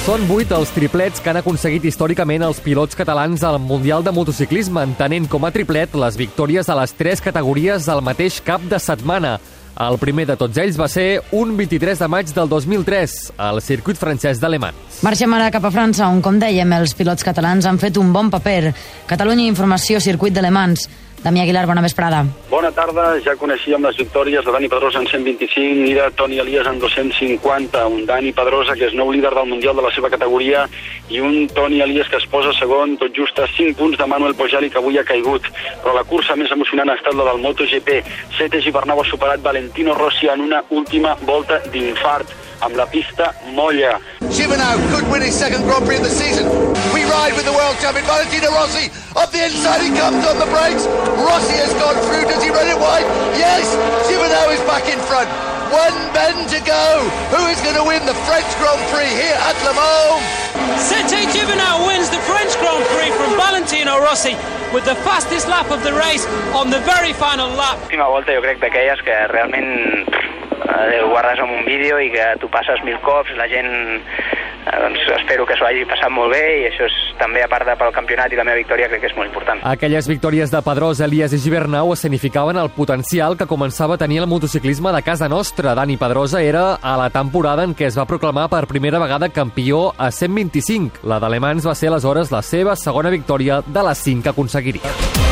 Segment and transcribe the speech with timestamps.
[0.00, 4.80] Són vuit els triplets que han aconseguit històricament els pilots catalans al Mundial de Motociclisme,
[4.88, 9.34] entenent com a triplet les victòries a les tres categories al mateix cap de setmana.
[9.80, 14.00] El primer de tots ells va ser un 23 de maig del 2003, al circuit
[14.00, 14.80] francès d'Alemany.
[15.04, 18.32] Marxem ara cap a França, on, com dèiem, els pilots catalans han fet un bon
[18.32, 18.72] paper.
[19.08, 20.88] Catalunya Informació, circuit d'Alemans.
[21.20, 22.22] Damià Aguilar, bona vesprada.
[22.48, 26.70] Bona tarda, ja coneixíem les victòries de Dani Pedrosa en 125 i de Toni Elias
[26.70, 27.82] en 250.
[27.92, 30.64] Un Dani Pedrosa que és nou líder del Mundial de la seva categoria
[31.12, 34.34] i un Toni Elias que es posa segon tot just a 5 punts de Manuel
[34.38, 35.44] Pojali que avui ha caigut.
[35.84, 38.00] Però la cursa més emocionant ha estat la del MotoGP.
[38.38, 42.32] Sete Gibernau ha superat Valentino Rossi en una última volta d'infart
[42.64, 43.98] amb la pista molla.
[44.30, 46.46] Gibernau could win his second Grand Prix of the season.
[46.94, 48.86] We ride with the world champion Valentino Rossi.
[49.18, 50.86] Up the inside he comes on the brakes.
[51.18, 52.30] Rossi has gone through.
[52.30, 53.06] Does he run it wide?
[53.34, 53.66] Yes.
[54.06, 55.26] Gibernau is back in front.
[55.74, 57.02] One bend to go.
[57.34, 60.22] Who is going to win the French Grand Prix here at Le Mans?
[60.78, 64.34] Sete Gibernau wins the French Grand Prix from Valentino Rossi
[64.72, 67.78] with the fastest lap of the race on the very final lap.
[67.82, 70.06] L'última volta jo crec d'aquelles que realment
[70.70, 70.99] eh,
[71.30, 75.46] guardes en un vídeo i que tu passes mil cops, la gent eh, doncs espero
[75.46, 78.32] que s'ho hagi passat molt bé i això és també a part de pel campionat
[78.32, 79.60] i la meva victòria crec que és molt important.
[79.64, 84.30] Aquelles victòries de Pedrós, Elias i Gibernau escenificaven el potencial que començava a tenir el
[84.30, 85.74] motociclisme de casa nostra.
[85.74, 89.90] Dani Pedrosa era a la temporada en què es va proclamar per primera vegada campió
[89.98, 91.06] a 125.
[91.06, 95.29] La d'Alemans va ser aleshores la seva segona victòria de les cinc que aconseguiria.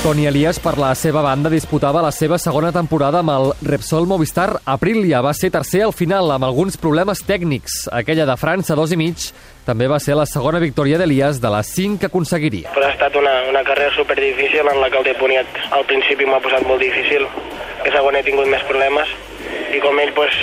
[0.00, 4.46] Toni Elias, per la seva banda, disputava la seva segona temporada amb el Repsol Movistar
[4.64, 5.18] Aprilia.
[5.20, 7.82] Va ser tercer al final, amb alguns problemes tècnics.
[7.92, 9.26] Aquella de França, dos i mig,
[9.66, 12.72] també va ser la segona victòria d'Elias de les cinc que aconseguiria.
[12.72, 16.24] Però ha estat una, una carrera super difícil en la que el Deponiat al principi
[16.24, 17.28] m'ha posat molt difícil,
[17.84, 19.12] que segon he tingut més problemes
[19.76, 20.40] i com ell pues,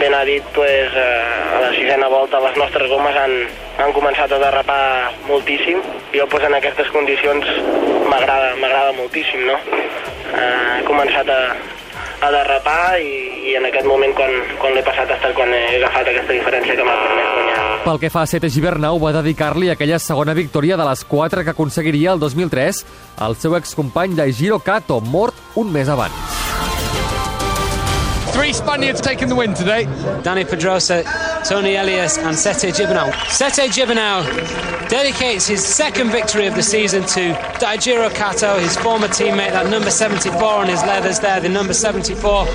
[0.00, 3.42] ben ha dit, pues, a la sisena volta les nostres gomes han,
[3.78, 4.82] han començat a derrapar
[5.28, 5.80] moltíssim.
[6.14, 7.46] Jo pues, en aquestes condicions
[8.10, 9.58] m'agrada m'agrada moltíssim, no?
[10.28, 11.40] He començat a,
[12.26, 13.12] a derrapar i,
[13.50, 16.76] i en aquest moment quan, quan l'he passat ha estat quan he agafat aquesta diferència
[16.76, 17.66] que m'ha permès guanyar.
[17.86, 21.54] Pel que fa a Sete Gibernau, va dedicar-li aquella segona victòria de les quatre que
[21.54, 22.84] aconseguiria el 2003
[23.24, 26.27] al seu excompany Daijiro Kato, mort un mes abans.
[28.38, 29.86] Three Spaniards taking the win today.
[30.22, 31.02] Dani Pedrosa,
[31.42, 33.10] Tony Elias and Sete Gibernau.
[33.28, 34.22] Sete Gibernau
[34.88, 39.90] dedicates his second victory of the season to Daijiro Kato, his former teammate, that number
[39.90, 42.46] 74 on his leathers there, the number 74.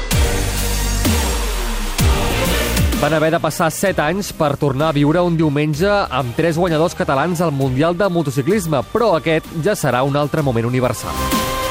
[3.02, 6.96] Van haver de passar 7 anys per tornar a viure un diumenge amb tres guanyadors
[6.96, 11.63] catalans al Mundial de Motociclisme, però aquest ja serà un altre moment universal.